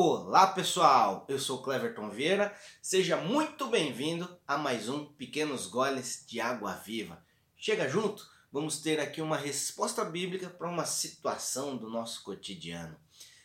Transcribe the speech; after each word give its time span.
Olá 0.00 0.46
pessoal, 0.46 1.26
eu 1.28 1.40
sou 1.40 1.60
Cleverton 1.60 2.08
Vieira, 2.08 2.56
seja 2.80 3.16
muito 3.16 3.66
bem-vindo 3.66 4.38
a 4.46 4.56
mais 4.56 4.88
um 4.88 5.04
Pequenos 5.04 5.66
Goles 5.66 6.24
de 6.24 6.40
Água 6.40 6.72
Viva. 6.74 7.20
Chega 7.56 7.88
junto, 7.88 8.24
vamos 8.52 8.80
ter 8.80 9.00
aqui 9.00 9.20
uma 9.20 9.36
resposta 9.36 10.04
bíblica 10.04 10.48
para 10.48 10.68
uma 10.68 10.86
situação 10.86 11.76
do 11.76 11.90
nosso 11.90 12.22
cotidiano. 12.22 12.96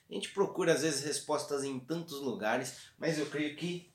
A 0.08 0.14
gente 0.14 0.30
procura 0.30 0.74
às 0.74 0.84
vezes 0.84 1.04
respostas 1.04 1.64
em 1.64 1.80
tantos 1.80 2.22
lugares, 2.22 2.92
mas 3.00 3.18
eu 3.18 3.26
creio 3.26 3.56
que 3.56 3.92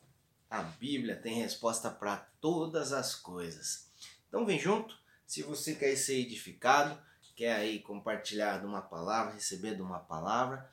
a 0.51 0.61
Bíblia 0.61 1.15
tem 1.15 1.41
resposta 1.41 1.89
para 1.89 2.17
todas 2.41 2.93
as 2.93 3.15
coisas. 3.15 3.89
Então 4.29 4.45
vem 4.45 4.59
junto, 4.59 4.99
se 5.25 5.45
você 5.45 5.77
quer 5.77 5.95
ser 5.95 6.19
edificado, 6.19 7.01
quer 7.37 7.55
aí 7.55 7.79
compartilhar 7.79 8.59
de 8.59 8.67
uma 8.67 8.83
palavra, 8.83 9.35
receber 9.35 9.77
de 9.77 9.81
uma 9.81 10.01
palavra, 10.01 10.69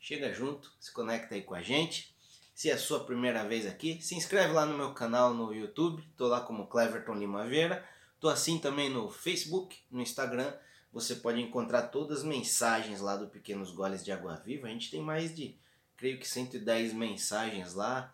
chega 0.00 0.32
junto, 0.32 0.72
se 0.80 0.92
conecta 0.92 1.34
aí 1.34 1.42
com 1.42 1.54
a 1.54 1.62
gente. 1.62 2.14
Se 2.54 2.70
é 2.70 2.72
a 2.72 2.78
sua 2.78 3.04
primeira 3.04 3.44
vez 3.46 3.66
aqui, 3.66 4.02
se 4.02 4.16
inscreve 4.16 4.52
lá 4.52 4.66
no 4.66 4.76
meu 4.76 4.92
canal 4.92 5.32
no 5.32 5.54
YouTube, 5.54 6.02
tô 6.16 6.26
lá 6.26 6.40
como 6.40 6.66
Cleverton 6.66 7.14
Lima 7.14 7.46
Vieira. 7.46 7.86
Tô 8.18 8.28
assim 8.28 8.58
também 8.58 8.90
no 8.90 9.08
Facebook, 9.08 9.78
no 9.90 10.02
Instagram. 10.02 10.52
Você 10.92 11.14
pode 11.14 11.40
encontrar 11.40 11.82
todas 11.82 12.18
as 12.18 12.24
mensagens 12.24 13.00
lá 13.00 13.16
do 13.16 13.28
Pequenos 13.28 13.70
Goles 13.70 14.04
de 14.04 14.10
Água 14.10 14.34
Viva. 14.44 14.66
A 14.66 14.70
gente 14.70 14.90
tem 14.90 15.00
mais 15.00 15.34
de, 15.34 15.56
creio 15.96 16.18
que 16.18 16.26
110 16.26 16.94
mensagens 16.94 17.74
lá. 17.74 18.12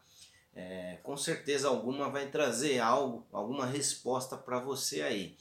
É, 0.55 0.99
com 1.03 1.17
certeza 1.17 1.69
alguma 1.69 2.11
vai 2.11 2.29
trazer 2.29 2.81
algo, 2.81 3.27
alguma 3.33 3.65
resposta 3.65 4.37
para 4.37 4.59
você 4.59 5.01
aí. 5.01 5.37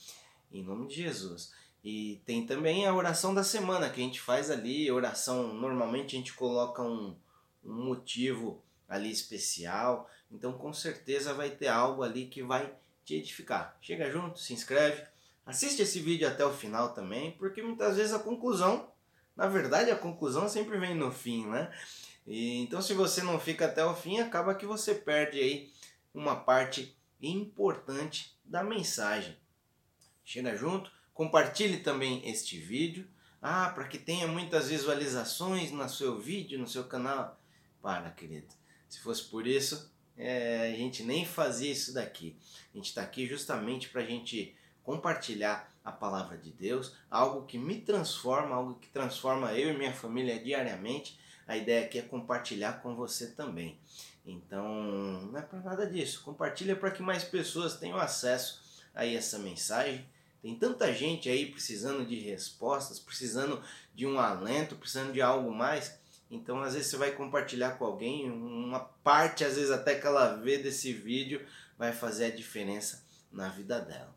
Em 0.52 0.64
nome 0.64 0.88
de 0.88 0.96
Jesus. 0.96 1.52
E 1.84 2.22
tem 2.26 2.46
também 2.46 2.86
a 2.86 2.94
oração 2.94 3.34
da 3.34 3.44
semana 3.44 3.90
que 3.90 4.00
a 4.00 4.04
gente 4.04 4.22
faz 4.22 4.50
ali. 4.50 4.90
Oração, 4.90 5.54
normalmente 5.54 6.16
a 6.16 6.20
gente 6.20 6.34
coloca 6.34 6.82
um, 6.82 7.16
um 7.64 7.86
motivo 7.86 8.64
ali 8.88 9.12
especial. 9.12 10.09
Então 10.32 10.54
com 10.54 10.72
certeza 10.72 11.34
vai 11.34 11.50
ter 11.50 11.67
algo 11.67 12.04
ali 12.04 12.28
que 12.28 12.42
vai 12.42 12.73
te 13.04 13.16
edificar. 13.16 13.78
Chega 13.81 14.09
junto, 14.09 14.39
se 14.39 14.54
inscreve, 14.54 15.04
assiste 15.45 15.81
esse 15.81 16.00
vídeo 16.00 16.28
até 16.28 16.45
o 16.45 16.54
final 16.54 16.94
também, 16.94 17.31
porque 17.34 17.61
muitas 17.61 17.98
vezes 17.98 18.14
a 18.14 18.20
conclusão, 18.20 18.89
na 19.36 19.48
verdade 19.48 19.92
a 19.92 19.95
conclusão 19.95 20.48
sempre 20.48 20.78
vem 20.80 20.95
no 20.95 21.11
fim, 21.11 21.45
né? 21.48 21.72
E, 22.26 22.61
então 22.64 22.81
se 22.81 22.94
você 22.94 23.22
não 23.22 23.39
fica 23.39 23.66
até 23.66 23.84
o 23.84 23.94
fim, 23.94 24.20
acaba 24.20 24.56
que 24.56 24.66
você 24.66 24.95
perde 24.95 25.39
aí 25.39 25.72
uma 26.14 26.36
parte 26.36 26.95
importante 27.22 28.38
da 28.45 28.64
mensagem. 28.64 29.38
Chega 30.23 30.56
junto, 30.56 30.89
Compartilhe 31.14 31.78
também 31.78 32.28
este 32.28 32.58
vídeo. 32.58 33.08
Ah, 33.42 33.69
para 33.75 33.88
que 33.88 33.97
tenha 33.97 34.28
muitas 34.28 34.69
visualizações 34.69 35.72
no 35.72 35.88
seu 35.89 36.20
vídeo, 36.20 36.58
no 36.58 36.67
seu 36.67 36.86
canal. 36.86 37.39
Para, 37.81 38.09
querido. 38.09 38.47
Se 38.88 39.00
fosse 39.00 39.23
por 39.25 39.45
isso, 39.45 39.92
é, 40.17 40.72
a 40.73 40.78
gente 40.78 41.03
nem 41.03 41.25
fazia 41.25 41.72
isso 41.72 41.94
daqui. 41.94 42.38
A 42.73 42.78
gente 42.78 42.88
está 42.88 43.02
aqui 43.02 43.28
justamente 43.28 43.89
para 43.89 44.02
a 44.02 44.05
gente 44.05 44.55
compartilhar 44.81 45.72
a 45.83 45.92
palavra 45.92 46.38
de 46.38 46.52
Deus, 46.52 46.95
algo 47.11 47.45
que 47.45 47.58
me 47.58 47.81
transforma, 47.81 48.55
algo 48.55 48.75
que 48.75 48.88
transforma 48.89 49.53
eu 49.53 49.72
e 49.72 49.77
minha 49.77 49.94
família 49.94 50.39
diariamente. 50.42 51.20
A 51.45 51.58
ideia 51.58 51.86
aqui 51.86 52.00
é 52.00 52.02
compartilhar 52.02 52.81
com 52.81 52.95
você 52.95 53.31
também. 53.31 53.77
Então, 54.25 54.66
não 55.23 55.38
é 55.38 55.42
para 55.42 55.59
nada 55.59 55.86
disso. 55.86 56.23
Compartilha 56.23 56.75
para 56.75 56.92
que 56.92 57.02
mais 57.02 57.25
pessoas 57.25 57.75
tenham 57.75 57.98
acesso 57.98 58.61
a 58.95 59.05
essa 59.05 59.38
mensagem 59.38 60.05
tem 60.44 60.53
tanta 60.55 60.94
gente 60.94 61.30
aí 61.30 61.45
precisando 61.45 62.05
de 62.05 62.19
respostas, 62.19 62.99
precisando 62.99 63.63
de 63.95 64.05
um 64.05 64.19
alento, 64.19 64.75
precisando 64.75 65.13
de 65.13 65.22
algo 65.22 65.49
mais. 65.49 65.97
Então, 66.30 66.61
às 66.61 66.73
vezes 66.73 66.89
você 66.89 66.97
vai 66.97 67.11
compartilhar 67.11 67.77
com 67.77 67.86
alguém, 67.86 68.30
uma 68.30 68.81
parte, 68.81 69.45
às 69.45 69.55
vezes 69.55 69.71
até 69.71 69.95
que 69.95 70.05
ela 70.05 70.36
vê 70.36 70.58
desse 70.58 70.91
vídeo, 70.91 71.41
vai 71.77 71.94
fazer 71.94 72.25
a 72.25 72.36
diferença 72.36 73.05
na 73.31 73.47
vida 73.47 73.80
dela. 73.80 74.14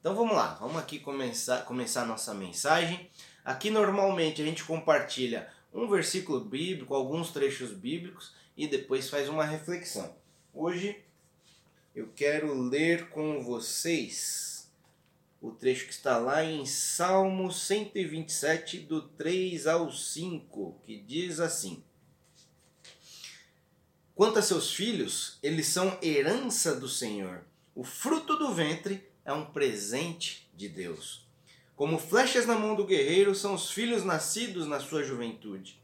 Então 0.00 0.14
vamos 0.14 0.34
lá, 0.34 0.54
vamos 0.54 0.78
aqui 0.78 0.98
começar, 0.98 1.62
começar 1.66 2.04
a 2.04 2.06
nossa 2.06 2.32
mensagem. 2.32 3.10
Aqui 3.44 3.68
normalmente 3.68 4.40
a 4.40 4.44
gente 4.46 4.64
compartilha 4.64 5.46
um 5.74 5.86
versículo 5.86 6.40
bíblico, 6.40 6.94
alguns 6.94 7.32
trechos 7.32 7.70
bíblicos 7.70 8.34
e 8.56 8.66
depois 8.66 9.10
faz 9.10 9.28
uma 9.28 9.44
reflexão. 9.44 10.16
Hoje 10.54 11.04
eu 11.94 12.08
quero 12.16 12.58
ler 12.58 13.10
com 13.10 13.44
vocês 13.44 14.49
o 15.40 15.50
trecho 15.52 15.86
que 15.86 15.92
está 15.92 16.18
lá 16.18 16.44
em 16.44 16.66
Salmo 16.66 17.50
127, 17.50 18.80
do 18.80 19.00
3 19.00 19.66
ao 19.66 19.90
5, 19.90 20.82
que 20.84 20.98
diz 21.00 21.40
assim: 21.40 21.82
Quanto 24.14 24.38
a 24.38 24.42
seus 24.42 24.74
filhos, 24.74 25.38
eles 25.42 25.66
são 25.68 25.96
herança 26.02 26.78
do 26.78 26.88
Senhor. 26.88 27.46
O 27.74 27.82
fruto 27.82 28.36
do 28.36 28.52
ventre 28.52 29.10
é 29.24 29.32
um 29.32 29.46
presente 29.46 30.50
de 30.54 30.68
Deus. 30.68 31.26
Como 31.74 31.98
flechas 31.98 32.44
na 32.44 32.58
mão 32.58 32.74
do 32.74 32.84
guerreiro 32.84 33.34
são 33.34 33.54
os 33.54 33.70
filhos 33.70 34.04
nascidos 34.04 34.66
na 34.66 34.78
sua 34.78 35.02
juventude. 35.02 35.80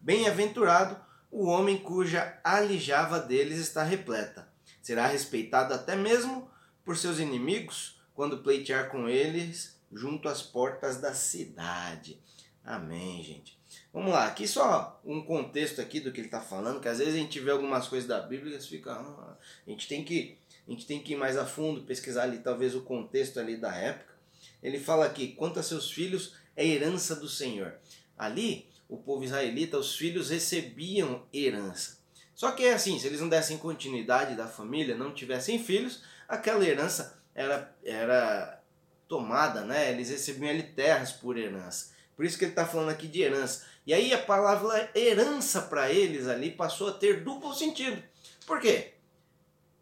Bem-aventurado 0.00 1.00
o 1.30 1.46
homem 1.46 1.78
cuja 1.78 2.40
alijava 2.42 3.20
deles 3.20 3.58
está 3.60 3.84
repleta. 3.84 4.48
Será 4.82 5.06
respeitado 5.06 5.72
até 5.72 5.94
mesmo 5.94 6.50
por 6.84 6.96
seus 6.96 7.20
inimigos 7.20 7.95
quando 8.16 8.38
pleitear 8.38 8.90
com 8.90 9.08
eles 9.08 9.78
junto 9.92 10.28
às 10.28 10.42
portas 10.42 10.96
da 10.96 11.12
cidade. 11.14 12.18
Amém, 12.64 13.22
gente. 13.22 13.56
Vamos 13.92 14.10
lá, 14.10 14.26
aqui 14.26 14.48
só 14.48 15.00
um 15.04 15.22
contexto 15.22 15.80
aqui 15.80 16.00
do 16.00 16.10
que 16.10 16.20
ele 16.20 16.26
está 16.26 16.40
falando, 16.40 16.80
que 16.80 16.88
às 16.88 16.98
vezes 16.98 17.14
a 17.14 17.18
gente 17.18 17.38
vê 17.38 17.50
algumas 17.50 17.86
coisas 17.86 18.08
da 18.08 18.20
Bíblia 18.20 18.56
e 18.56 18.60
fica, 18.60 18.92
ah, 18.92 19.36
a 19.66 19.70
gente 19.70 19.86
tem 19.86 20.02
que 20.02 20.38
a 20.66 20.70
gente 20.72 20.84
tem 20.84 21.00
que 21.00 21.12
ir 21.12 21.16
mais 21.16 21.36
a 21.36 21.46
fundo, 21.46 21.82
pesquisar 21.82 22.24
ali 22.24 22.38
talvez 22.38 22.74
o 22.74 22.80
contexto 22.80 23.38
ali 23.38 23.56
da 23.56 23.72
época. 23.72 24.14
Ele 24.60 24.80
fala 24.80 25.06
aqui, 25.06 25.28
quanto 25.28 25.60
a 25.60 25.62
seus 25.62 25.92
filhos 25.92 26.34
é 26.56 26.66
herança 26.66 27.14
do 27.14 27.28
Senhor. 27.28 27.74
Ali, 28.18 28.66
o 28.88 28.96
povo 28.96 29.22
israelita, 29.22 29.78
os 29.78 29.94
filhos 29.94 30.30
recebiam 30.30 31.24
herança. 31.32 31.98
Só 32.34 32.50
que 32.50 32.64
é 32.64 32.74
assim, 32.74 32.98
se 32.98 33.06
eles 33.06 33.20
não 33.20 33.28
dessem 33.28 33.58
continuidade 33.58 34.34
da 34.34 34.48
família, 34.48 34.96
não 34.96 35.14
tivessem 35.14 35.62
filhos, 35.62 36.02
aquela 36.28 36.66
herança 36.66 37.16
era, 37.36 37.76
era 37.84 38.62
tomada, 39.06 39.60
né? 39.60 39.92
Eles 39.92 40.08
recebiam 40.08 40.50
ali 40.50 40.62
terras 40.62 41.12
por 41.12 41.36
herança. 41.36 41.94
Por 42.16 42.24
isso 42.24 42.38
que 42.38 42.44
ele 42.44 42.52
está 42.52 42.66
falando 42.66 42.88
aqui 42.88 43.06
de 43.06 43.20
herança. 43.20 43.66
E 43.86 43.92
aí 43.92 44.12
a 44.12 44.18
palavra 44.18 44.90
herança 44.94 45.62
para 45.62 45.92
eles 45.92 46.26
ali 46.26 46.50
passou 46.50 46.88
a 46.88 46.92
ter 46.92 47.22
duplo 47.22 47.54
sentido. 47.54 48.02
Por 48.46 48.58
quê? 48.58 48.94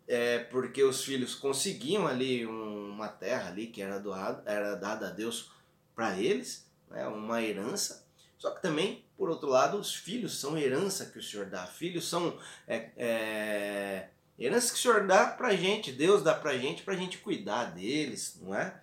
É 0.07 0.41
porque 0.41 0.83
os 0.83 1.03
filhos 1.03 1.35
conseguiam 1.35 2.07
ali 2.07 2.45
uma 2.45 3.09
terra 3.09 3.49
ali 3.49 3.69
que 3.69 3.81
era, 3.81 3.99
doado, 3.99 4.43
era 4.45 4.75
dada 4.75 5.09
a 5.09 5.11
Deus 5.11 5.51
para 5.95 6.19
eles, 6.19 6.69
né? 6.91 7.07
uma 7.07 7.41
herança. 7.41 8.05
Só 8.37 8.51
que 8.51 8.61
também, 8.61 9.03
por 9.17 9.31
outro 9.31 9.49
lado, 9.49 9.79
os 9.79 9.95
filhos 9.95 10.39
são 10.39 10.59
herança 10.59 11.07
que 11.07 11.19
o 11.19 11.23
Senhor 11.23 11.47
dá. 11.47 11.65
Filhos 11.67 12.07
são 12.07 12.39
é, 12.67 12.91
é, 12.97 14.09
Herança 14.39 14.73
que 14.73 14.79
o 14.79 14.83
Senhor 14.83 15.07
dá 15.07 15.27
pra 15.27 15.55
gente, 15.55 15.93
Deus 15.93 16.23
dá 16.23 16.35
pra 16.35 16.59
gente, 16.59 16.83
pra 16.83 16.97
gente 16.97 17.19
cuidar 17.19 17.67
deles, 17.67 18.39
não 18.43 18.55
é? 18.55 18.81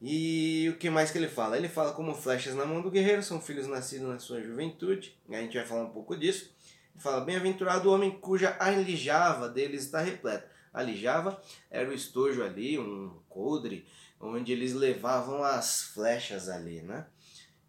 E 0.00 0.68
o 0.70 0.78
que 0.78 0.88
mais 0.88 1.10
que 1.10 1.18
ele 1.18 1.28
fala? 1.28 1.56
Ele 1.56 1.68
fala 1.68 1.92
como 1.92 2.14
flechas 2.14 2.54
na 2.54 2.64
mão 2.64 2.80
do 2.80 2.90
guerreiro, 2.90 3.22
são 3.22 3.40
filhos 3.40 3.66
nascidos 3.66 4.08
na 4.08 4.18
sua 4.18 4.40
juventude. 4.40 5.16
A 5.28 5.36
gente 5.36 5.56
vai 5.56 5.66
falar 5.66 5.82
um 5.82 5.90
pouco 5.90 6.16
disso. 6.16 6.54
Ele 6.94 7.02
fala, 7.02 7.24
bem-aventurado 7.24 7.88
o 7.88 7.92
homem 7.92 8.10
cuja 8.10 8.56
alijava 8.60 9.48
deles 9.48 9.84
está 9.84 10.00
repleta. 10.00 10.48
Alijava 10.72 11.42
era 11.70 11.88
o 11.88 11.92
estojo 11.92 12.42
ali, 12.42 12.78
um 12.78 13.18
coldre, 13.28 13.86
onde 14.20 14.52
eles 14.52 14.72
levavam 14.72 15.42
as 15.42 15.82
flechas 15.82 16.48
ali, 16.48 16.80
né? 16.80 17.06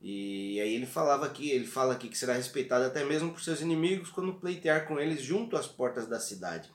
E 0.02 0.60
aí 0.62 0.76
ele 0.76 0.86
falava 0.86 1.26
aqui, 1.26 1.50
ele 1.50 1.68
fala 1.68 1.94
aqui 1.94 2.08
que 2.08 2.18
será 2.18 2.34
respeitado 2.34 2.86
até 2.86 3.04
mesmo 3.04 3.32
por 3.32 3.42
seus 3.42 3.60
inimigos 3.60 4.10
quando 4.10 4.34
pleitear 4.34 4.88
com 4.88 5.00
eles 5.00 5.22
junto 5.22 5.58
às 5.58 5.68
portas 5.68 6.08
da 6.08 6.20
cidade. 6.20 6.70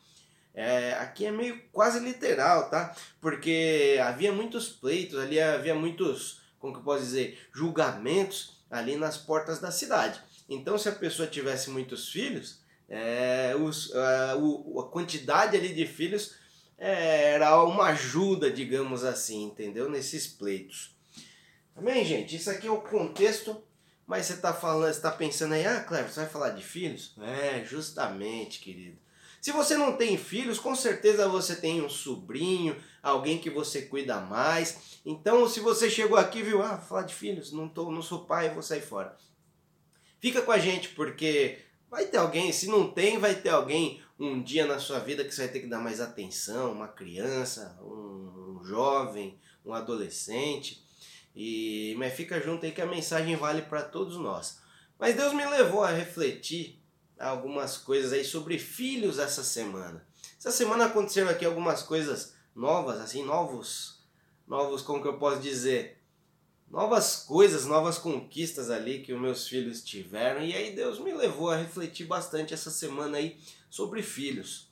É, 0.55 0.93
aqui 0.94 1.26
é 1.26 1.32
meio 1.32 1.61
quase 1.73 1.99
literal, 1.99 2.71
tá? 2.71 2.94
Porque 3.21 3.99
havia 4.00 4.32
muitos 4.32 4.69
pleitos, 4.69 5.19
ali 5.19 5.41
havia 5.41 5.75
muitos, 5.75 6.43
como 6.59 6.73
que 6.73 6.79
eu 6.79 6.85
posso 6.85 7.03
dizer, 7.03 7.49
julgamentos 7.53 8.62
ali 8.71 8.97
nas 8.97 9.17
portas 9.17 9.59
da 9.59 9.70
cidade. 9.70 10.20
Então, 10.49 10.77
se 10.79 10.88
a 10.88 10.93
pessoa 10.93 11.27
tivesse 11.27 11.70
muitos 11.70 12.09
filhos, 12.11 12.61
é, 12.88 13.56
os, 13.59 13.94
a, 13.94 14.37
o, 14.37 14.81
a 14.81 14.88
quantidade 14.91 15.56
ali 15.56 15.73
de 15.73 15.87
filhos 15.87 16.37
é, 16.79 17.32
era 17.32 17.62
uma 17.65 17.87
ajuda, 17.87 18.50
digamos 18.50 19.05
assim, 19.05 19.44
entendeu? 19.44 19.88
Nesses 19.88 20.27
pleitos. 20.27 20.94
Amém, 21.76 22.05
gente? 22.05 22.37
Isso 22.37 22.50
aqui 22.50 22.67
é 22.67 22.71
o 22.71 22.81
contexto, 22.81 23.62
mas 24.06 24.26
você 24.26 24.35
está 24.35 24.53
falando, 24.53 24.91
está 24.91 25.11
pensando 25.11 25.55
aí, 25.55 25.67
ah, 25.67 25.81
Cleber, 25.82 26.11
você 26.11 26.21
vai 26.21 26.29
falar 26.29 26.50
de 26.50 26.62
filhos? 26.62 27.15
É, 27.21 27.65
justamente, 27.65 28.61
querido. 28.61 28.99
Se 29.41 29.53
você 29.53 29.76
não 29.76 29.97
tem 29.97 30.17
filhos, 30.17 30.59
com 30.59 30.75
certeza 30.75 31.29
você 31.29 31.56
tem 31.56 31.82
um 31.82 31.88
sobrinho, 31.88 32.76
alguém 33.03 33.38
que 33.38 33.50
você 33.50 33.82
cuida 33.82 34.21
mais. 34.21 35.00
Então, 35.05 35.49
se 35.49 35.61
você 35.61 35.91
chegou 35.91 36.17
aqui 36.17 36.43
viu, 36.43 36.62
ah, 36.62 36.79
falar 36.79 37.03
de 37.03 37.15
filhos, 37.15 37.53
não, 37.53 37.69
tô, 37.69 37.91
não 37.91 38.00
sou 38.00 38.25
pai, 38.25 38.55
vou 38.55 38.62
sair 38.62 38.81
fora. 38.81 39.17
Fica 40.20 40.41
com 40.41 40.53
a 40.53 40.59
gente, 40.59 40.91
porque 40.91 41.59
Vai 41.94 42.06
ter 42.06 42.17
alguém, 42.17 42.50
se 42.50 42.67
não 42.67 42.91
tem, 42.91 43.19
vai 43.19 43.37
ter 43.37 43.50
alguém 43.50 44.03
um 44.19 44.43
dia 44.43 44.67
na 44.67 44.81
sua 44.81 44.99
vida 44.99 45.23
que 45.25 45.32
você 45.32 45.43
vai 45.43 45.53
ter 45.53 45.61
que 45.61 45.69
dar 45.69 45.79
mais 45.79 46.00
atenção, 46.00 46.73
uma 46.73 46.88
criança, 46.88 47.79
um 47.81 48.59
jovem, 48.65 49.38
um 49.65 49.73
adolescente. 49.73 50.84
E 51.35 51.95
mas 51.99 52.15
fica 52.15 52.41
junto 52.41 52.65
aí 52.65 52.73
que 52.73 52.81
a 52.81 52.87
mensagem 52.87 53.37
vale 53.37 53.63
para 53.63 53.83
todos 53.83 54.17
nós. 54.17 54.59
Mas 54.99 55.17
Deus 55.17 55.33
me 55.33 55.45
levou 55.45 55.83
a 55.83 55.91
refletir 55.91 56.81
algumas 57.19 57.77
coisas 57.77 58.13
aí 58.13 58.25
sobre 58.25 58.59
filhos 58.59 59.19
essa 59.19 59.43
semana. 59.43 60.07
Essa 60.39 60.51
semana 60.51 60.87
aconteceram 60.87 61.31
aqui 61.31 61.45
algumas 61.45 61.83
coisas 61.83 62.35
novas, 62.55 63.01
assim, 63.01 63.25
novos, 63.25 64.05
novos, 64.47 64.83
como 64.83 65.03
que 65.03 65.09
eu 65.09 65.19
posso 65.19 65.41
dizer, 65.41 66.01
novas 66.71 67.17
coisas, 67.17 67.67
novas 67.67 67.99
conquistas 67.99 68.71
ali 68.71 69.01
que 69.01 69.13
os 69.13 69.21
meus 69.21 69.49
filhos 69.49 69.83
tiveram. 69.83 70.43
E 70.43 70.55
aí 70.55 70.75
Deus 70.75 70.99
me 70.99 71.13
levou 71.13 71.51
a 71.51 71.57
refletir 71.57 72.07
bastante 72.07 72.55
essa 72.55 72.71
semana 72.71 73.19
aí 73.19 73.39
sobre 73.71 74.03
filhos. 74.03 74.69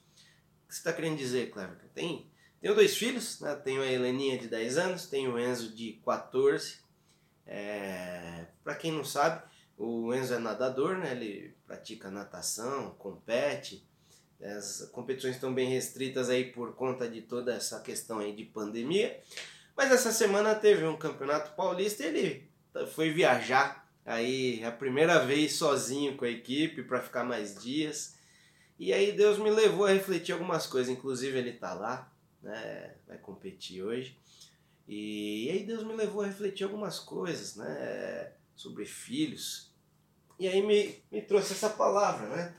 O 0.65 0.69
que 0.69 0.75
você 0.75 0.81
está 0.81 0.93
querendo 0.93 1.17
dizer, 1.17 1.51
Cleber? 1.51 1.79
Tem, 1.95 2.31
tenho 2.63 2.77
dois 2.77 2.97
filhos, 2.97 3.41
né? 3.41 3.57
tenho 3.57 3.83
a 3.83 3.87
Heleninha 3.87 4.39
de 4.39 4.47
10 4.47 4.79
anos, 4.79 5.07
tenho 5.07 5.35
o 5.35 5.39
Enzo 5.39 5.75
de 5.75 6.01
14. 6.05 6.77
É, 7.45 8.47
Para 8.63 8.77
quem 8.77 8.93
não 8.93 9.05
sabe, 9.05 9.43
o 9.77 10.15
Enzo 10.15 10.35
é 10.35 10.39
nadador, 10.39 10.97
né? 10.97 11.11
ele 11.11 11.57
pratica 11.67 12.09
natação, 12.09 12.95
compete. 12.99 13.85
As 14.41 14.89
competições 14.93 15.35
estão 15.35 15.53
bem 15.53 15.69
restritas 15.69 16.31
aí 16.31 16.53
por 16.53 16.75
conta 16.75 17.09
de 17.09 17.21
toda 17.21 17.53
essa 17.53 17.81
questão 17.81 18.21
aí 18.21 18.33
de 18.33 18.45
pandemia. 18.45 19.21
Mas 19.77 19.91
essa 19.91 20.13
semana 20.13 20.55
teve 20.55 20.85
um 20.85 20.97
campeonato 20.97 21.57
paulista 21.57 22.05
e 22.05 22.07
ele 22.07 22.51
foi 22.95 23.11
viajar 23.11 23.89
aí 24.07 24.65
a 24.65 24.71
primeira 24.71 25.25
vez 25.25 25.55
sozinho 25.55 26.17
com 26.17 26.25
a 26.25 26.31
equipe 26.31 26.85
para 26.85 27.01
ficar 27.01 27.25
mais 27.25 27.61
dias. 27.61 28.15
E 28.79 28.93
aí 28.93 29.11
Deus 29.11 29.39
me 29.39 29.51
levou 29.51 29.87
a 29.87 29.91
refletir 29.91 30.33
algumas 30.33 30.67
coisas, 30.67 30.93
inclusive 30.93 31.37
ele 31.39 31.51
está 31.51 31.73
lá, 31.75 32.12
né, 32.43 32.95
vai 33.07 33.19
competir 33.19 33.83
hoje. 33.83 34.19
E 34.87 35.49
aí 35.51 35.65
Deus 35.65 35.85
me 35.85 35.95
levou 35.95 36.23
a 36.23 36.27
refletir 36.27 36.65
algumas 36.65 36.99
coisas, 36.99 37.57
né, 37.57 38.33
sobre 38.55 38.85
filhos. 38.85 39.73
E 40.39 40.49
aí 40.49 40.61
me, 40.61 41.03
me 41.11 41.23
trouxe 41.23 41.53
essa 41.53 41.71
palavra, 41.71 42.29
né, 42.29 42.55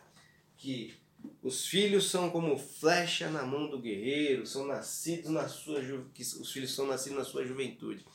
que 0.57 0.95
os 1.41 1.65
filhos 1.65 2.09
são 2.09 2.29
como 2.29 2.57
flecha 2.57 3.29
na 3.29 3.43
mão 3.43 3.69
do 3.69 3.79
guerreiro, 3.79 4.45
são 4.45 4.65
nascidos 4.65 5.29
na 5.29 5.47
sua 5.47 5.81
ju... 5.81 6.09
os 6.17 6.51
filhos 6.51 6.73
são 6.73 6.87
nascidos 6.87 7.17
na 7.17 7.25
sua 7.25 7.45
juventude. 7.45 8.05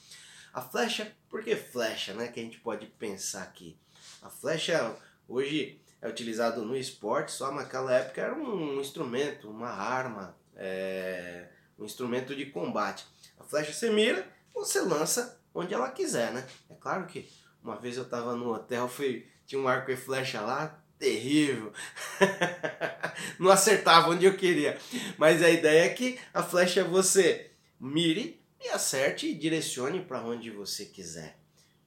A 0.52 0.60
flecha, 0.60 1.14
por 1.28 1.42
que 1.42 1.54
flecha, 1.54 2.14
né? 2.14 2.28
Que 2.28 2.40
a 2.40 2.42
gente 2.42 2.58
pode 2.60 2.86
pensar 2.86 3.42
aqui. 3.42 3.76
A 4.22 4.30
flecha 4.30 4.96
hoje 5.28 5.80
é 6.00 6.08
utilizado 6.08 6.64
no 6.64 6.76
esporte, 6.76 7.32
só 7.32 7.52
naquela 7.52 7.92
época 7.94 8.20
era 8.20 8.34
um 8.34 8.80
instrumento, 8.80 9.50
uma 9.50 9.68
arma, 9.68 10.36
é... 10.56 11.48
um 11.78 11.84
instrumento 11.84 12.34
de 12.34 12.46
combate. 12.46 13.06
A 13.38 13.44
flecha 13.44 13.72
você 13.72 13.90
mira, 13.90 14.26
você 14.52 14.80
lança 14.80 15.40
onde 15.54 15.72
ela 15.72 15.90
quiser, 15.90 16.32
né? 16.32 16.46
É 16.68 16.74
claro 16.74 17.06
que 17.06 17.28
uma 17.62 17.76
vez 17.76 17.96
eu 17.96 18.04
estava 18.04 18.34
no 18.34 18.52
hotel, 18.52 18.88
fui, 18.88 19.26
tinha 19.46 19.60
um 19.60 19.68
arco 19.68 19.90
e 19.90 19.96
flecha 19.96 20.40
lá, 20.40 20.82
terrível. 20.98 21.72
não 23.38 23.50
acertava 23.50 24.10
onde 24.10 24.24
eu 24.24 24.36
queria. 24.36 24.78
Mas 25.16 25.42
a 25.42 25.50
ideia 25.50 25.84
é 25.84 25.88
que 25.88 26.18
a 26.34 26.42
flecha 26.42 26.84
você 26.84 27.52
mire 27.80 28.40
e 28.60 28.68
acerte 28.68 29.28
e 29.28 29.34
direcione 29.34 30.04
para 30.04 30.22
onde 30.22 30.50
você 30.50 30.84
quiser. 30.84 31.38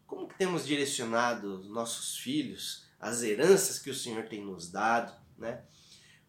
Como 0.08 0.28
que 0.28 0.38
temos 0.38 0.66
direcionado 0.66 1.64
nossos 1.66 2.18
filhos, 2.18 2.86
as 3.00 3.24
heranças 3.24 3.80
que 3.80 3.90
o 3.90 3.96
Senhor 3.96 4.24
tem 4.26 4.44
nos 4.44 4.70
dado, 4.70 5.14
né? 5.38 5.62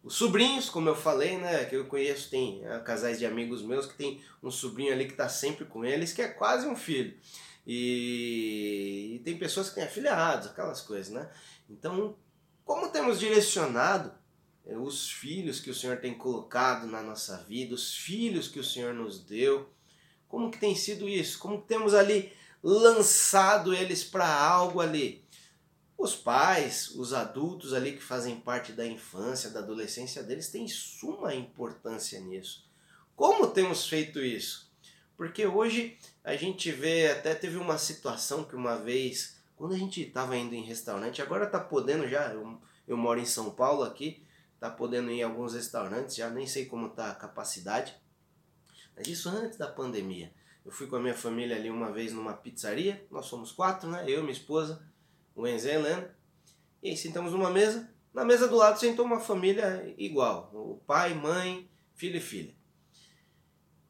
Os 0.02 0.14
sobrinhos, 0.14 0.68
como 0.68 0.88
eu 0.88 0.96
falei, 0.96 1.38
né, 1.38 1.64
que 1.64 1.76
eu 1.76 1.86
conheço, 1.86 2.28
tem 2.28 2.64
é, 2.64 2.78
casais 2.80 3.18
de 3.18 3.26
amigos 3.26 3.62
meus 3.62 3.86
que 3.86 3.94
tem 3.94 4.20
um 4.42 4.50
sobrinho 4.50 4.92
ali 4.92 5.04
que 5.04 5.12
está 5.12 5.28
sempre 5.28 5.64
com 5.64 5.84
eles, 5.84 6.12
que 6.12 6.20
é 6.20 6.28
quase 6.28 6.66
um 6.66 6.74
filho. 6.74 7.16
E, 7.64 9.14
e 9.14 9.18
tem 9.20 9.38
pessoas 9.38 9.68
que 9.68 9.76
têm 9.76 9.84
afilhados, 9.84 10.48
aquelas 10.48 10.80
coisas, 10.80 11.12
né? 11.12 11.30
Então, 11.70 12.16
como 12.64 12.88
temos 12.88 13.20
direcionado 13.20 14.12
eh, 14.66 14.76
os 14.76 15.10
filhos 15.10 15.60
que 15.60 15.70
o 15.70 15.74
Senhor 15.74 15.98
tem 15.98 16.14
colocado 16.14 16.86
na 16.88 17.00
nossa 17.00 17.38
vida, 17.44 17.74
os 17.74 17.96
filhos 17.96 18.48
que 18.48 18.58
o 18.58 18.64
Senhor 18.64 18.92
nos 18.92 19.20
deu, 19.20 19.70
como 20.26 20.50
que 20.50 20.58
tem 20.58 20.74
sido 20.74 21.08
isso? 21.08 21.38
Como 21.38 21.60
temos 21.62 21.94
ali 21.94 22.32
lançado 22.60 23.72
eles 23.72 24.02
para 24.02 24.26
algo 24.26 24.80
ali? 24.80 25.21
Os 26.02 26.16
pais, 26.16 26.88
os 26.96 27.12
adultos 27.12 27.72
ali 27.72 27.92
que 27.92 28.02
fazem 28.02 28.40
parte 28.40 28.72
da 28.72 28.84
infância, 28.84 29.50
da 29.50 29.60
adolescência 29.60 30.20
deles, 30.20 30.48
têm 30.48 30.66
suma 30.66 31.32
importância 31.32 32.18
nisso. 32.18 32.68
Como 33.14 33.46
temos 33.46 33.86
feito 33.86 34.18
isso? 34.18 34.68
Porque 35.16 35.46
hoje 35.46 35.96
a 36.24 36.34
gente 36.34 36.72
vê, 36.72 37.08
até 37.08 37.36
teve 37.36 37.56
uma 37.56 37.78
situação 37.78 38.42
que 38.42 38.56
uma 38.56 38.74
vez 38.74 39.36
quando 39.54 39.74
a 39.74 39.78
gente 39.78 40.02
estava 40.02 40.36
indo 40.36 40.56
em 40.56 40.64
restaurante, 40.64 41.22
agora 41.22 41.46
tá 41.46 41.60
podendo 41.60 42.08
já, 42.08 42.32
eu, 42.32 42.60
eu 42.88 42.96
moro 42.96 43.20
em 43.20 43.24
São 43.24 43.52
Paulo 43.52 43.84
aqui, 43.84 44.26
tá 44.58 44.68
podendo 44.68 45.08
ir 45.08 45.20
em 45.20 45.22
alguns 45.22 45.54
restaurantes, 45.54 46.16
já 46.16 46.28
nem 46.28 46.48
sei 46.48 46.66
como 46.66 46.88
tá 46.88 47.12
a 47.12 47.14
capacidade. 47.14 47.94
Mas 48.96 49.06
isso 49.06 49.28
antes 49.28 49.56
da 49.56 49.68
pandemia. 49.68 50.34
Eu 50.66 50.72
fui 50.72 50.88
com 50.88 50.96
a 50.96 51.00
minha 51.00 51.14
família 51.14 51.54
ali 51.54 51.70
uma 51.70 51.92
vez 51.92 52.12
numa 52.12 52.32
pizzaria, 52.32 53.06
nós 53.08 53.26
somos 53.26 53.52
quatro, 53.52 53.88
né? 53.88 54.04
Eu, 54.08 54.22
minha 54.22 54.32
esposa, 54.32 54.82
Helena. 55.36 56.14
E 56.82 56.90
aí 56.90 56.96
sentamos 56.96 57.32
numa 57.32 57.50
mesa, 57.50 57.88
na 58.12 58.24
mesa 58.24 58.48
do 58.48 58.56
lado 58.56 58.78
sentou 58.78 59.04
uma 59.04 59.20
família 59.20 59.94
igual, 59.96 60.50
o 60.52 60.82
pai, 60.86 61.14
mãe, 61.14 61.70
filho 61.94 62.16
e 62.16 62.20
filha. 62.20 62.54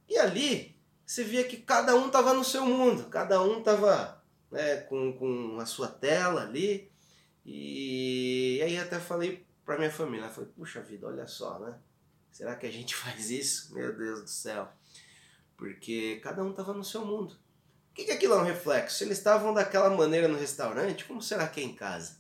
E 0.09 0.19
ali 0.19 0.79
você 1.05 1.25
via 1.25 1.45
que 1.45 1.57
cada 1.57 1.97
um 1.97 2.07
estava 2.07 2.33
no 2.33 2.45
seu 2.45 2.65
mundo, 2.65 3.09
cada 3.09 3.43
um 3.43 3.59
estava 3.59 4.23
né, 4.51 4.77
com, 4.83 5.13
com 5.15 5.59
a 5.59 5.67
sua 5.67 5.89
tela 5.89 6.43
ali. 6.43 6.93
E 7.45 8.61
aí 8.63 8.79
até 8.79 9.01
falei 9.01 9.45
para 9.65 9.79
minha 9.79 9.91
família, 9.91 10.29
falei, 10.29 10.51
puxa 10.55 10.81
vida, 10.81 11.07
olha 11.07 11.27
só, 11.27 11.59
né? 11.59 11.79
Será 12.31 12.57
que 12.57 12.67
a 12.67 12.71
gente 12.71 12.95
faz 12.97 13.31
isso? 13.31 13.75
Meu 13.75 13.97
Deus 13.97 14.23
do 14.23 14.29
céu. 14.29 14.69
Porque 15.57 16.21
cada 16.23 16.43
um 16.43 16.51
estava 16.51 16.73
no 16.73 16.85
seu 16.85 17.05
mundo. 17.05 17.37
O 17.93 17.95
que, 17.95 18.05
que 18.05 18.13
aquilo 18.13 18.33
é 18.33 18.39
um 18.39 18.45
reflexo? 18.45 19.05
Eles 19.05 19.19
estavam 19.19 19.53
daquela 19.53 19.91
maneira 19.91 20.27
no 20.27 20.39
restaurante, 20.39 21.05
como 21.05 21.21
será 21.21 21.47
que 21.47 21.61
é 21.61 21.63
em 21.63 21.75
casa? 21.75 22.17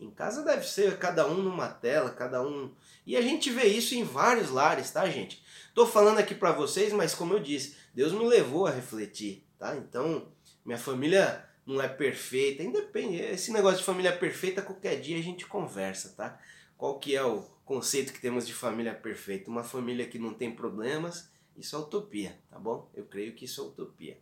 Em 0.00 0.10
casa 0.10 0.42
deve 0.42 0.66
ser 0.66 0.98
cada 0.98 1.24
um 1.24 1.40
numa 1.40 1.68
tela, 1.68 2.10
cada 2.10 2.42
um. 2.42 2.74
E 3.06 3.16
a 3.16 3.22
gente 3.22 3.48
vê 3.48 3.66
isso 3.66 3.94
em 3.94 4.02
vários 4.02 4.50
lares, 4.50 4.90
tá, 4.90 5.08
gente? 5.08 5.40
Tô 5.72 5.86
falando 5.86 6.18
aqui 6.18 6.34
para 6.34 6.50
vocês, 6.50 6.92
mas 6.92 7.14
como 7.14 7.32
eu 7.32 7.38
disse, 7.38 7.76
Deus 7.94 8.10
me 8.10 8.26
levou 8.26 8.66
a 8.66 8.72
refletir, 8.72 9.46
tá? 9.56 9.76
Então, 9.76 10.32
minha 10.64 10.76
família 10.76 11.44
não 11.64 11.80
é 11.80 11.86
perfeita, 11.86 12.64
independe. 12.64 13.18
Esse 13.20 13.52
negócio 13.52 13.78
de 13.78 13.84
família 13.84 14.12
perfeita, 14.12 14.62
qualquer 14.62 15.00
dia 15.00 15.16
a 15.16 15.22
gente 15.22 15.46
conversa, 15.46 16.08
tá? 16.16 16.40
Qual 16.76 16.98
que 16.98 17.14
é 17.14 17.24
o 17.24 17.42
conceito 17.64 18.12
que 18.12 18.20
temos 18.20 18.44
de 18.44 18.52
família 18.52 18.94
perfeita? 18.94 19.48
Uma 19.48 19.62
família 19.62 20.08
que 20.08 20.18
não 20.18 20.34
tem 20.34 20.52
problemas, 20.52 21.30
isso 21.56 21.76
é 21.76 21.78
utopia, 21.78 22.36
tá 22.50 22.58
bom? 22.58 22.90
Eu 22.92 23.04
creio 23.04 23.32
que 23.32 23.44
isso 23.44 23.60
é 23.60 23.64
utopia. 23.64 24.18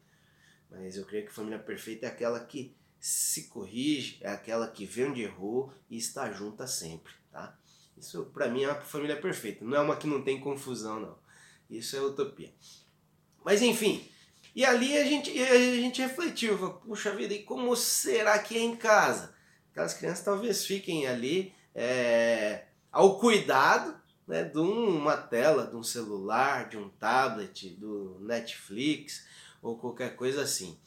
Mas 0.70 0.96
eu 0.96 1.04
creio 1.04 1.26
que 1.26 1.32
família 1.32 1.58
perfeita 1.58 2.06
é 2.06 2.08
aquela 2.08 2.40
que 2.40 2.74
se 2.98 3.44
corrige, 3.44 4.18
é 4.20 4.28
aquela 4.28 4.66
que 4.68 4.84
vê 4.84 5.04
onde 5.04 5.22
errou 5.22 5.72
e 5.88 5.96
está 5.96 6.30
junta 6.32 6.66
sempre, 6.66 7.12
tá? 7.30 7.56
Isso 7.96 8.26
para 8.26 8.48
mim 8.48 8.64
é 8.64 8.68
uma 8.68 8.80
família 8.80 9.20
perfeita, 9.20 9.64
não 9.64 9.76
é 9.76 9.80
uma 9.80 9.96
que 9.96 10.06
não 10.06 10.22
tem 10.22 10.40
confusão, 10.40 11.00
não. 11.00 11.18
Isso 11.70 11.96
é 11.96 12.00
utopia. 12.00 12.52
Mas 13.44 13.62
enfim, 13.62 14.08
e 14.54 14.64
ali 14.64 14.96
a 14.96 15.04
gente, 15.04 15.30
a 15.38 15.76
gente 15.76 16.02
refletiu, 16.02 16.56
puxa 16.86 17.14
vida, 17.14 17.34
e 17.34 17.42
como 17.42 17.74
será 17.76 18.38
que 18.38 18.56
é 18.56 18.60
em 18.60 18.74
casa? 18.74 19.34
Aquelas 19.70 19.94
crianças 19.94 20.24
talvez 20.24 20.64
fiquem 20.64 21.06
ali 21.06 21.54
é, 21.74 22.64
ao 22.90 23.18
cuidado 23.18 23.94
né, 24.26 24.42
de 24.42 24.58
uma 24.58 25.16
tela, 25.16 25.66
de 25.66 25.76
um 25.76 25.82
celular, 25.82 26.68
de 26.68 26.76
um 26.76 26.88
tablet, 26.88 27.70
do 27.76 28.18
Netflix 28.20 29.26
ou 29.66 29.76
qualquer 29.76 30.14
coisa 30.14 30.42
assim. 30.42 30.78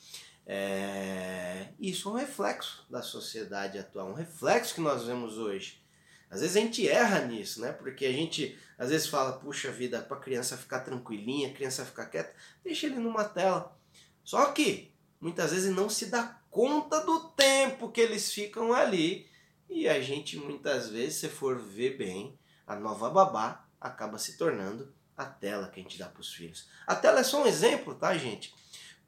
É, 0.45 1.67
isso 1.79 2.09
é 2.09 2.11
um 2.11 2.15
reflexo 2.15 2.85
da 2.89 3.01
sociedade 3.01 3.77
atual, 3.77 4.07
um 4.07 4.13
reflexo 4.13 4.73
que 4.73 4.81
nós 4.81 5.03
vemos 5.03 5.37
hoje. 5.37 5.83
Às 6.29 6.41
vezes 6.41 6.55
a 6.55 6.59
gente 6.59 6.87
erra 6.87 7.25
nisso, 7.25 7.59
né? 7.59 7.71
Porque 7.71 8.05
a 8.05 8.11
gente 8.11 8.57
às 8.77 8.89
vezes 8.89 9.07
fala, 9.07 9.33
puxa 9.33 9.71
vida, 9.71 10.01
para 10.01 10.17
a 10.17 10.19
criança 10.19 10.57
ficar 10.57 10.79
tranquilinha, 10.79 11.49
a 11.49 11.53
criança 11.53 11.85
ficar 11.85 12.05
quieta, 12.05 12.33
deixa 12.63 12.85
ele 12.85 12.99
numa 12.99 13.25
tela. 13.25 13.77
Só 14.23 14.45
que 14.51 14.93
muitas 15.19 15.51
vezes 15.51 15.75
não 15.75 15.89
se 15.89 16.05
dá 16.05 16.39
conta 16.49 17.01
do 17.01 17.29
tempo 17.31 17.91
que 17.91 17.99
eles 17.99 18.31
ficam 18.31 18.73
ali. 18.73 19.27
E 19.69 19.87
a 19.87 20.01
gente 20.01 20.37
muitas 20.37 20.89
vezes, 20.89 21.15
se 21.15 21.27
for 21.27 21.59
ver 21.59 21.97
bem, 21.97 22.39
a 22.65 22.75
nova 22.75 23.09
babá 23.09 23.67
acaba 23.79 24.17
se 24.17 24.37
tornando 24.37 24.93
a 25.19 25.25
tela 25.25 25.67
que 25.67 25.79
a 25.79 25.83
gente 25.83 25.99
dá 25.99 26.07
para 26.07 26.21
os 26.21 26.33
filhos. 26.33 26.69
A 26.87 26.95
tela 26.95 27.19
é 27.19 27.23
só 27.23 27.43
um 27.43 27.45
exemplo, 27.45 27.93
tá, 27.93 28.17
gente? 28.17 28.53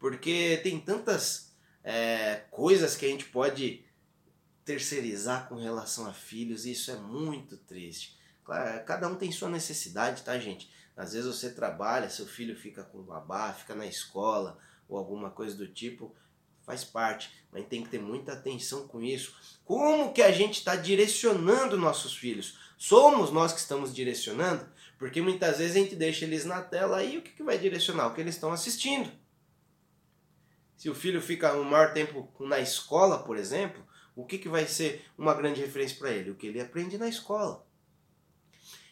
Porque 0.01 0.59
tem 0.63 0.79
tantas 0.79 1.53
é, 1.83 2.41
coisas 2.49 2.95
que 2.95 3.05
a 3.05 3.07
gente 3.07 3.25
pode 3.25 3.85
terceirizar 4.65 5.47
com 5.47 5.55
relação 5.55 6.07
a 6.07 6.11
filhos, 6.11 6.65
e 6.65 6.71
isso 6.71 6.89
é 6.89 6.95
muito 6.95 7.55
triste. 7.55 8.17
Claro, 8.43 8.83
cada 8.83 9.07
um 9.07 9.13
tem 9.13 9.31
sua 9.31 9.47
necessidade, 9.47 10.23
tá, 10.23 10.39
gente? 10.39 10.71
Às 10.97 11.13
vezes 11.13 11.27
você 11.27 11.51
trabalha, 11.51 12.09
seu 12.09 12.25
filho 12.25 12.55
fica 12.55 12.83
com 12.83 13.03
babá, 13.03 13.53
fica 13.53 13.75
na 13.75 13.85
escola 13.85 14.57
ou 14.89 14.97
alguma 14.97 15.29
coisa 15.29 15.55
do 15.55 15.67
tipo, 15.67 16.15
faz 16.65 16.83
parte, 16.83 17.31
mas 17.51 17.67
tem 17.67 17.83
que 17.83 17.89
ter 17.89 18.01
muita 18.01 18.33
atenção 18.33 18.87
com 18.87 19.03
isso. 19.03 19.35
Como 19.63 20.13
que 20.13 20.23
a 20.23 20.31
gente 20.31 20.57
está 20.57 20.75
direcionando 20.75 21.77
nossos 21.77 22.17
filhos? 22.17 22.57
Somos 22.75 23.31
nós 23.31 23.53
que 23.53 23.59
estamos 23.59 23.93
direcionando? 23.93 24.67
Porque 24.97 25.21
muitas 25.21 25.59
vezes 25.59 25.75
a 25.75 25.79
gente 25.79 25.95
deixa 25.95 26.25
eles 26.25 26.43
na 26.43 26.59
tela 26.59 27.03
e 27.03 27.19
o 27.19 27.21
que, 27.21 27.33
que 27.33 27.43
vai 27.43 27.59
direcionar? 27.59 28.07
O 28.07 28.15
que 28.15 28.21
eles 28.21 28.33
estão 28.33 28.51
assistindo. 28.51 29.20
Se 30.81 30.89
o 30.89 30.95
filho 30.95 31.21
fica 31.21 31.53
um 31.55 31.63
maior 31.63 31.93
tempo 31.93 32.27
na 32.39 32.59
escola, 32.59 33.19
por 33.19 33.37
exemplo, 33.37 33.85
o 34.15 34.25
que, 34.25 34.39
que 34.39 34.49
vai 34.49 34.65
ser 34.65 35.05
uma 35.15 35.31
grande 35.31 35.61
referência 35.61 35.95
para 35.99 36.09
ele? 36.09 36.31
O 36.31 36.35
que 36.35 36.47
ele 36.47 36.59
aprende 36.59 36.97
na 36.97 37.07
escola. 37.07 37.63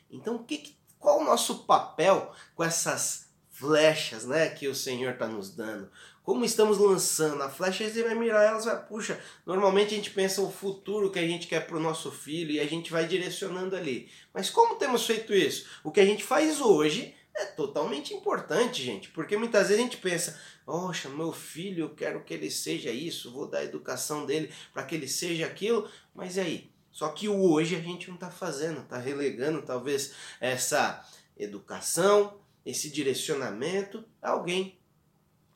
Então, 0.08 0.36
o 0.36 0.44
que, 0.44 0.78
qual 1.00 1.20
o 1.20 1.24
nosso 1.24 1.66
papel 1.66 2.32
com 2.54 2.64
essas 2.64 3.32
flechas 3.50 4.24
né, 4.24 4.50
que 4.50 4.68
o 4.68 4.76
Senhor 4.76 5.14
está 5.14 5.28
nos 5.28 5.56
dando? 5.56 5.90
Como 6.22 6.46
estamos 6.46 6.78
lançando 6.78 7.42
a 7.42 7.50
flecha, 7.50 7.90
você 7.90 8.04
vai 8.04 8.14
mirar 8.14 8.46
elas, 8.46 8.66
vai, 8.66 8.86
puxa, 8.86 9.20
normalmente 9.44 9.96
a 9.96 9.98
gente 9.98 10.12
pensa 10.12 10.44
o 10.44 10.52
futuro 10.52 11.10
que 11.10 11.18
a 11.18 11.28
gente 11.28 11.48
quer 11.48 11.66
para 11.66 11.78
o 11.78 11.82
nosso 11.82 12.12
filho 12.12 12.52
e 12.52 12.60
a 12.60 12.68
gente 12.68 12.92
vai 12.92 13.08
direcionando 13.08 13.76
ali. 13.76 14.12
Mas 14.32 14.52
como 14.52 14.76
temos 14.76 15.08
feito 15.08 15.34
isso? 15.34 15.66
O 15.84 15.92
que 15.92 16.00
a 16.00 16.06
gente 16.06 16.24
faz 16.24 16.62
hoje 16.62 17.16
é 17.36 17.46
totalmente 17.46 18.14
importante, 18.14 18.84
gente, 18.84 19.10
porque 19.10 19.38
muitas 19.38 19.68
vezes 19.68 19.80
a 19.80 19.84
gente 19.84 19.98
pensa, 19.98 20.40
poxa, 20.66 21.10
meu 21.10 21.32
filho, 21.32 21.86
eu 21.86 21.96
quero 21.96 22.24
que 22.24 22.34
ele 22.34 22.52
seja 22.52 22.92
isso, 22.92 23.32
vou 23.32 23.48
dar 23.48 23.60
a 23.60 23.64
educação 23.64 24.26
dele 24.26 24.52
para 24.74 24.84
que 24.84 24.96
ele 24.96 25.08
seja 25.08 25.46
aquilo, 25.46 25.90
mas 26.14 26.36
e 26.36 26.42
aí? 26.42 26.72
Só 26.92 27.10
que 27.10 27.30
hoje 27.30 27.76
a 27.76 27.80
gente 27.80 28.08
não 28.08 28.16
está 28.16 28.30
fazendo, 28.30 28.82
está 28.82 28.98
relegando 28.98 29.62
talvez 29.62 30.14
essa 30.40 31.08
educação, 31.38 32.40
esse 32.66 32.90
direcionamento 32.90 34.04
a 34.22 34.32
alguém 34.32 34.78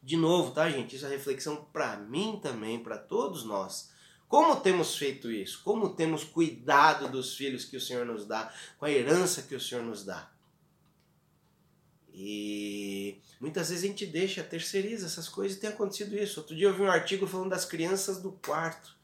de 0.02 0.18
novo, 0.18 0.52
tá, 0.52 0.70
gente? 0.70 0.96
Isso 0.96 1.06
é 1.06 1.10
reflexão 1.10 1.68
para 1.72 1.98
mim 1.98 2.40
também, 2.42 2.82
para 2.82 2.98
todos 2.98 3.44
nós. 3.44 3.92
Como 4.28 4.56
temos 4.56 4.98
feito 4.98 5.32
isso? 5.32 5.62
Como 5.64 5.96
temos 5.96 6.24
cuidado 6.24 7.08
dos 7.08 7.36
filhos 7.36 7.66
que 7.66 7.78
o 7.78 7.82
Senhor 7.82 8.06
nos 8.06 8.26
dá, 8.26 8.52
com 8.78 8.86
a 8.86 8.92
herança 8.92 9.44
que 9.44 9.56
o 9.56 9.62
Senhor 9.62 9.84
nos 9.84 10.04
dá? 10.04 10.33
E 12.14 13.20
muitas 13.40 13.70
vezes 13.70 13.84
a 13.84 13.88
gente 13.88 14.06
deixa, 14.06 14.44
terceiriza 14.44 15.08
essas 15.08 15.28
coisas 15.28 15.58
e 15.58 15.60
tem 15.60 15.70
acontecido 15.72 16.16
isso. 16.16 16.40
Outro 16.40 16.56
dia 16.56 16.68
eu 16.68 16.74
vi 16.74 16.84
um 16.84 16.92
artigo 16.92 17.26
falando 17.26 17.50
das 17.50 17.66
crianças 17.66 18.22
do 18.22 18.32
quarto. 18.32 18.96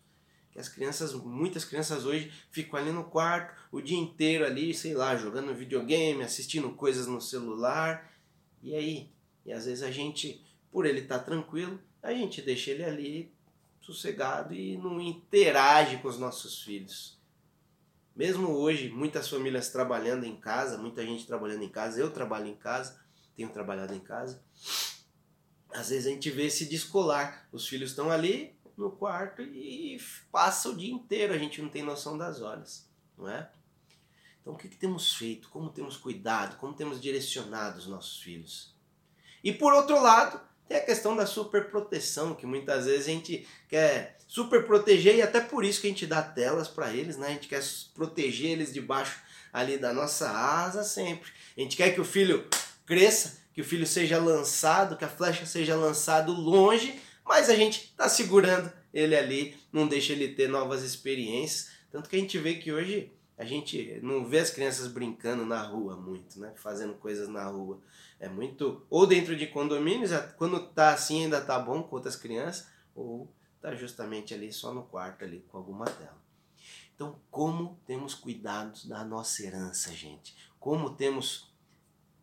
Que 0.51 0.59
as 0.59 0.69
crianças, 0.69 1.13
muitas 1.13 1.65
crianças 1.65 2.05
hoje 2.05 2.31
ficam 2.51 2.79
ali 2.79 2.91
no 2.91 3.03
quarto 3.03 3.57
o 3.71 3.81
dia 3.81 3.97
inteiro 3.97 4.45
ali, 4.45 4.73
sei 4.73 4.93
lá, 4.93 5.15
jogando 5.15 5.55
videogame, 5.55 6.23
assistindo 6.23 6.69
coisas 6.71 7.07
no 7.07 7.19
celular. 7.19 8.13
E 8.61 8.75
aí? 8.75 9.09
E 9.45 9.51
às 9.51 9.65
vezes 9.65 9.83
a 9.83 9.89
gente 9.89 10.45
por 10.71 10.85
ele 10.85 11.01
estar 11.01 11.19
tá 11.19 11.25
tranquilo, 11.25 11.79
a 12.01 12.13
gente 12.13 12.41
deixa 12.41 12.71
ele 12.71 12.83
ali 12.83 13.33
sossegado 13.81 14.53
e 14.53 14.77
não 14.77 15.01
interage 15.01 15.97
com 15.97 16.07
os 16.07 16.19
nossos 16.19 16.61
filhos. 16.61 17.18
Mesmo 18.19 18.49
hoje, 18.49 18.89
muitas 18.89 19.29
famílias 19.29 19.69
trabalhando 19.69 20.25
em 20.25 20.35
casa, 20.35 20.77
muita 20.77 21.05
gente 21.05 21.25
trabalhando 21.25 21.63
em 21.63 21.69
casa, 21.69 22.01
eu 22.01 22.11
trabalho 22.11 22.47
em 22.47 22.55
casa, 22.57 22.99
tenho 23.33 23.47
trabalhado 23.47 23.93
em 23.93 23.99
casa. 24.01 24.43
Às 25.73 25.87
vezes 25.87 26.05
a 26.05 26.09
gente 26.09 26.29
vê 26.29 26.49
se 26.49 26.65
descolar. 26.65 27.47
Os 27.49 27.65
filhos 27.65 27.91
estão 27.91 28.11
ali 28.11 28.59
no 28.75 28.91
quarto 28.91 29.41
e 29.41 29.97
passa 30.33 30.67
o 30.67 30.75
dia 30.75 30.93
inteiro, 30.93 31.33
a 31.33 31.37
gente 31.37 31.61
não 31.61 31.69
tem 31.69 31.81
noção 31.81 32.17
das 32.17 32.41
horas, 32.41 32.91
não 33.17 33.29
é? 33.29 33.49
Então 34.41 34.51
o 34.51 34.57
que, 34.57 34.67
que 34.67 34.75
temos 34.75 35.13
feito? 35.13 35.47
Como 35.47 35.69
temos 35.69 35.95
cuidado? 35.95 36.57
Como 36.57 36.73
temos 36.73 36.99
direcionado 36.99 37.79
os 37.79 37.87
nossos 37.87 38.21
filhos? 38.21 38.75
E 39.41 39.53
por 39.53 39.73
outro 39.73 39.97
lado, 39.97 40.41
tem 40.69 40.77
a 40.77 40.85
questão 40.85 41.15
da 41.15 41.25
superproteção, 41.25 42.35
que 42.35 42.45
muitas 42.45 42.85
vezes 42.85 43.07
a 43.07 43.09
gente 43.09 43.47
quer 43.67 44.17
super 44.27 44.63
proteger 44.63 45.15
e 45.15 45.21
até 45.23 45.41
por 45.41 45.65
isso 45.65 45.81
que 45.81 45.87
a 45.87 45.89
gente 45.89 46.05
dá 46.05 46.21
telas 46.21 46.67
para 46.67 46.93
eles, 46.93 47.17
né? 47.17 47.27
A 47.27 47.31
gente 47.31 47.47
quer 47.47 47.63
proteger 47.95 48.51
eles 48.51 48.71
debaixo 48.71 49.19
ali 49.51 49.79
da 49.79 49.91
nossa 49.91 50.29
asa 50.29 50.83
sempre. 50.83 51.31
A 51.57 51.61
gente 51.61 51.75
quer 51.75 51.89
que 51.89 51.99
o 51.99 52.05
filho 52.05 52.47
cresça, 52.85 53.39
que 53.51 53.61
o 53.61 53.65
filho 53.65 53.87
seja 53.87 54.19
lançado, 54.19 54.95
que 54.95 55.03
a 55.03 55.09
flecha 55.09 55.43
seja 55.43 55.75
lançado 55.75 56.31
longe, 56.31 57.01
mas 57.25 57.49
a 57.49 57.55
gente 57.55 57.85
está 57.85 58.07
segurando 58.07 58.71
ele 58.93 59.15
ali, 59.15 59.57
não 59.73 59.87
deixa 59.87 60.13
ele 60.13 60.27
ter 60.35 60.47
novas 60.47 60.83
experiências. 60.83 61.71
Tanto 61.91 62.07
que 62.07 62.15
a 62.15 62.19
gente 62.19 62.37
vê 62.37 62.53
que 62.53 62.71
hoje 62.71 63.11
a 63.39 63.45
gente 63.45 64.01
não 64.03 64.25
vê 64.25 64.39
as 64.39 64.49
crianças 64.49 64.87
brincando 64.87 65.45
na 65.45 65.61
rua 65.61 65.95
muito, 65.95 66.37
né? 66.41 66.51
Fazendo 66.57 66.93
coisas 66.95 67.29
na 67.29 67.45
rua. 67.45 67.79
É 68.19 68.27
muito. 68.27 68.85
Ou 68.89 69.07
dentro 69.07 69.33
de 69.33 69.47
condomínios, 69.47 70.11
quando 70.37 70.67
tá 70.67 70.89
assim 70.89 71.23
ainda 71.23 71.39
tá 71.39 71.57
bom 71.57 71.81
com 71.81 71.95
outras 71.95 72.17
crianças, 72.17 72.67
ou 72.93 73.33
tá 73.61 73.73
justamente 73.73 74.33
ali 74.33 74.51
só 74.51 74.73
no 74.73 74.83
quarto 74.83 75.23
ali 75.23 75.39
com 75.47 75.57
alguma 75.57 75.85
tela. 75.85 76.21
Então, 76.93 77.17
como 77.31 77.79
temos 77.87 78.13
cuidado 78.13 78.77
da 78.89 79.05
nossa 79.05 79.41
herança, 79.41 79.93
gente? 79.93 80.35
Como 80.59 80.89
temos 80.89 81.49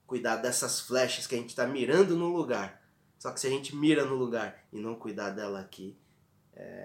cuidado 0.06 0.42
dessas 0.42 0.80
flechas 0.80 1.26
que 1.26 1.35
a 1.35 1.38
gente 1.38 1.49
está 1.49 1.66
mirando 1.66 2.14
no 2.14 2.28
lugar? 2.28 2.87
Só 3.18 3.30
que 3.30 3.40
se 3.40 3.46
a 3.46 3.50
gente 3.50 3.75
mira 3.75 4.04
no 4.04 4.16
lugar 4.16 4.66
e 4.70 4.78
não 4.78 4.94
cuidar 4.94 5.30
dela 5.30 5.61
aqui, 5.61 5.96
é... 6.52 6.85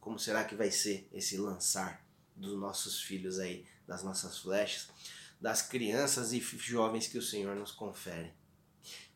como 0.00 0.18
será 0.18 0.42
que 0.42 0.56
vai 0.56 0.72
ser 0.72 1.08
esse 1.12 1.36
lançar 1.36 2.04
dos 2.36 2.58
nossos 2.58 3.00
filhos 3.00 3.38
aí, 3.38 3.66
das 3.86 4.02
nossas 4.02 4.38
flechas? 4.38 4.88
das 5.40 5.62
crianças 5.62 6.32
e 6.32 6.40
jovens 6.40 7.06
que 7.06 7.18
o 7.18 7.22
Senhor 7.22 7.54
nos 7.54 7.70
confere. 7.70 8.32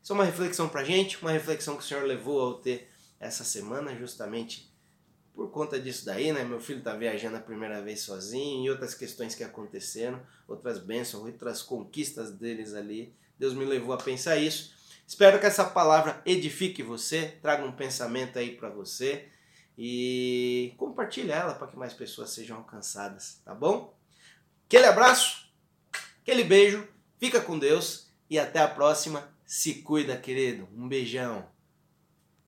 Isso 0.03 0.13
é 0.13 0.15
uma 0.15 0.25
reflexão 0.25 0.69
para 0.69 0.85
gente, 0.85 1.21
uma 1.21 1.31
reflexão 1.31 1.77
que 1.77 1.83
o 1.83 1.87
Senhor 1.87 2.05
levou 2.05 2.41
ao 2.41 2.55
ter 2.55 2.89
essa 3.19 3.45
semana, 3.45 3.97
justamente 3.97 4.71
por 5.35 5.51
conta 5.51 5.79
disso 5.79 6.05
daí, 6.05 6.33
né? 6.33 6.45
Meu 6.45 6.61
filho 6.61 6.81
está 6.81 6.95
viajando 6.95 7.37
a 7.37 7.41
primeira 7.41 7.81
vez 7.83 8.01
sozinho 8.01 8.65
e 8.65 8.71
outras 8.71 8.95
questões 8.95 9.35
que 9.35 9.45
aconteceram, 9.45 10.21
outras 10.49 10.79
bênçãos, 10.79 11.25
outras 11.25 11.63
conquistas 11.63 12.31
deles 12.31 12.75
ali. 12.75 13.15
Deus 13.39 13.55
me 13.55 13.65
levou 13.65 13.95
a 13.95 13.99
pensar 13.99 14.37
isso. 14.37 14.75
Espero 15.07 15.39
que 15.41 15.47
essa 15.47 15.65
palavra 15.65 16.23
edifique 16.25 16.83
você, 16.83 17.39
traga 17.43 17.65
um 17.65 17.73
pensamento 17.73 18.39
aí 18.39 18.57
para 18.57 18.69
você 18.69 19.29
e 19.77 20.75
compartilhe 20.77 21.31
ela 21.31 21.55
para 21.55 21.69
que 21.69 21.77
mais 21.77 21.95
pessoas 21.95 22.31
sejam 22.31 22.59
alcançadas, 22.59 23.41
tá 23.45 23.55
bom? 23.55 23.95
Aquele 24.67 24.87
abraço 24.87 25.51
Aquele 26.31 26.45
beijo, 26.45 26.87
fica 27.19 27.41
com 27.41 27.59
Deus 27.59 28.09
e 28.29 28.39
até 28.39 28.61
a 28.61 28.69
próxima. 28.69 29.29
Se 29.45 29.83
cuida, 29.83 30.17
querido. 30.17 30.69
Um 30.77 30.87
beijão. 30.87 31.45